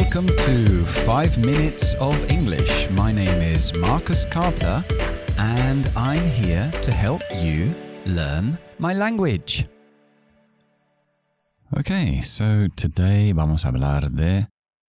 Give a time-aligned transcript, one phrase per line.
[0.00, 2.90] Welcome to 5 Minutes of English.
[2.90, 4.84] My name is Marcus Carter
[5.38, 7.72] and I'm here to help you
[8.04, 9.68] learn my language.
[11.78, 14.48] Okay, so today vamos a hablar de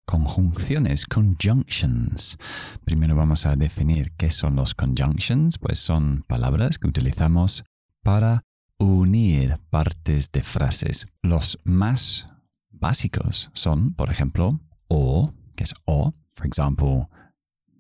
[0.05, 2.37] conjunciones, conjunctions.
[2.85, 7.63] Primero vamos a definir qué son los conjunctions, pues son palabras que utilizamos
[8.03, 8.43] para
[8.77, 11.07] unir partes de frases.
[11.23, 12.27] Los más
[12.69, 14.59] básicos son, por ejemplo,
[14.91, 16.13] o, que es o.
[16.35, 17.09] For example,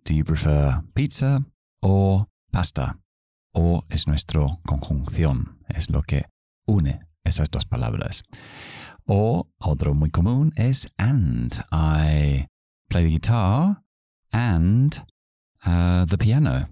[0.05, 1.45] do you prefer pizza
[1.81, 2.97] or pasta?
[3.53, 6.25] O es nuestra conjunción, es lo que
[6.65, 8.23] une esas dos palabras.
[9.05, 11.53] O otro muy común es and.
[11.71, 12.47] I
[12.87, 13.83] play the guitar
[14.31, 15.03] and
[15.65, 16.69] uh, the piano.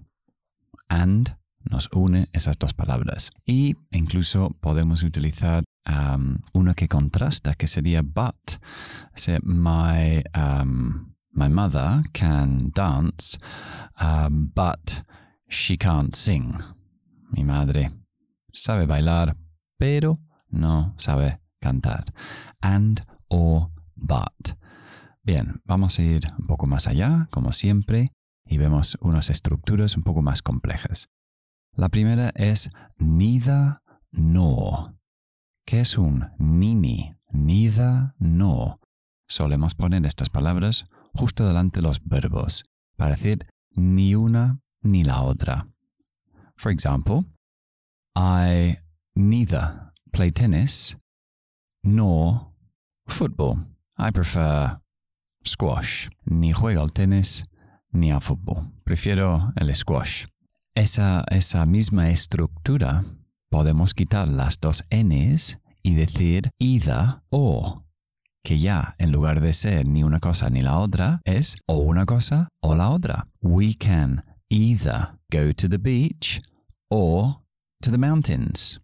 [0.88, 1.36] And
[1.70, 3.30] nos une esas dos palabras.
[3.44, 8.58] Y incluso podemos utilizar um, una que contrasta, que sería but.
[9.14, 13.38] So my, um, my mother can dance,
[14.00, 15.02] um, but
[15.48, 16.56] she can't sing.
[17.32, 17.90] Mi madre
[18.52, 19.36] sabe bailar,
[19.78, 20.18] pero
[20.50, 22.04] no sabe cantar.
[22.62, 24.56] And or but.
[25.22, 28.06] Bien, vamos a ir un poco más allá, como siempre,
[28.44, 31.08] y vemos unas estructuras un poco más complejas.
[31.76, 34.99] La primera es neither nor.
[35.70, 37.14] ¿Qué es un nini?
[37.30, 38.80] Neither nor.
[39.28, 42.64] Solemos poner estas palabras justo delante de los verbos
[42.96, 43.46] para decir
[43.76, 45.68] ni una ni la otra.
[46.56, 47.24] For example,
[48.16, 48.78] I
[49.14, 50.98] neither play tennis
[51.84, 52.52] nor
[53.06, 53.58] football.
[53.96, 54.80] I prefer
[55.44, 56.08] squash.
[56.24, 57.44] Ni juego al tenis
[57.92, 58.72] ni al fútbol.
[58.82, 60.26] Prefiero el squash.
[60.74, 63.04] Esa, esa misma estructura
[63.50, 67.84] podemos quitar las dos n's y decir either o,
[68.42, 72.06] que ya en lugar de ser ni una cosa ni la otra, es o una
[72.06, 73.26] cosa o la otra.
[73.40, 76.40] We can either go to the beach
[76.88, 77.42] or
[77.82, 78.80] to the mountains.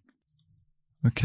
[1.03, 1.21] Ok,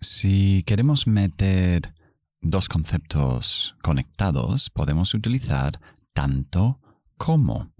[0.00, 1.94] si queremos meter
[2.40, 5.78] dos conceptos conectados, podemos utilizar
[6.12, 6.80] tanto
[7.16, 7.72] como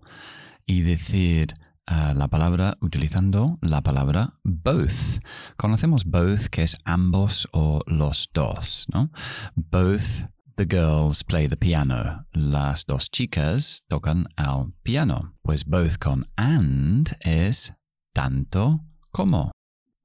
[0.67, 1.55] y decir
[1.91, 5.21] uh, la palabra utilizando la palabra both.
[5.57, 9.11] Conocemos both, que es ambos o los dos, ¿no?
[9.57, 12.27] Both the girls play the piano.
[12.33, 15.35] Las dos chicas tocan el piano.
[15.43, 17.75] Pues both con and es
[18.15, 18.81] tanto
[19.13, 19.51] como.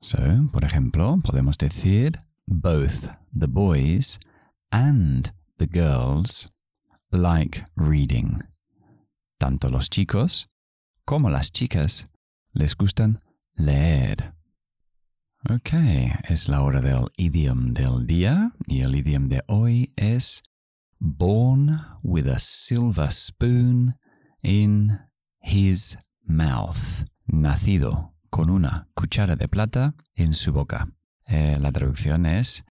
[0.01, 0.17] So,
[0.51, 4.19] por ejemplo, podemos decir both the boys
[4.71, 6.49] and the girls
[7.11, 8.43] like reading.
[9.39, 10.47] Tanto los chicos
[11.05, 12.09] como las chicas
[12.51, 13.21] les gustan
[13.53, 14.33] leer.
[15.47, 15.73] Ok,
[16.27, 20.41] es la hora del idioma del día y el idioma de hoy es
[20.99, 23.95] born with a silver spoon
[24.41, 24.99] in
[25.39, 27.05] his mouth.
[27.27, 30.91] Nacido con una cuchara de plata en su boca.
[31.27, 32.65] Eh, la traducción es,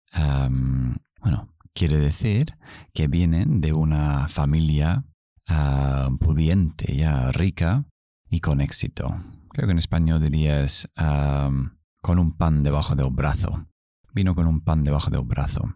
[1.21, 2.57] bueno, quiere decir
[2.93, 5.05] que vienen de una familia
[5.49, 7.87] uh, pudiente, ya rica
[8.35, 9.17] y con éxito.
[9.51, 11.71] Creo que en español dirías um,
[12.03, 13.69] con un pan debajo del brazo.
[14.13, 15.75] Vino con un pan debajo del brazo.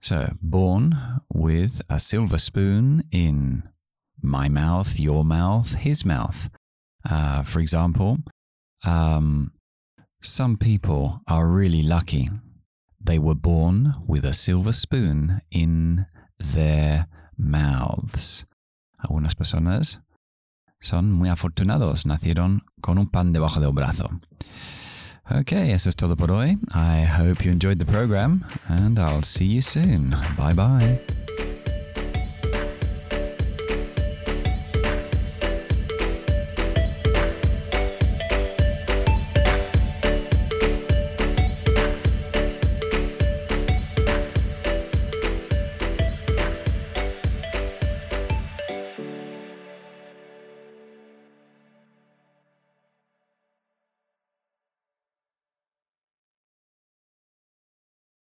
[0.00, 0.94] So, born
[1.28, 3.64] with a silver spoon in
[4.22, 6.48] my mouth, your mouth, his mouth.
[7.04, 8.18] Uh, for example,
[8.84, 9.52] um,
[10.20, 12.28] some people are really lucky.
[13.00, 16.06] They were born with a silver spoon in
[16.38, 18.46] their mouths.
[19.02, 20.00] Algunas personas
[20.84, 24.10] son muy afortunados, nacieron con un pan debajo del brazo.
[25.30, 26.58] Okay, eso es todo por hoy.
[26.74, 30.10] I hope you enjoyed the program and I'll see you soon.
[30.36, 31.00] Bye bye.